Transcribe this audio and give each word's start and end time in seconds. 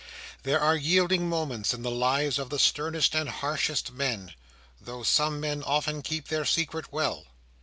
There 0.41 0.59
are 0.59 0.75
yielding 0.75 1.29
moments 1.29 1.75
in 1.75 1.83
the 1.83 1.91
lives 1.91 2.39
of 2.39 2.49
the 2.49 2.57
sternest 2.57 3.13
and 3.13 3.29
harshest 3.29 3.91
men, 3.91 4.33
though 4.81 5.03
such 5.03 5.31
men 5.33 5.61
often 5.61 6.01
keep 6.01 6.29
their 6.29 6.43
secret 6.43 6.91
well. 6.91 7.25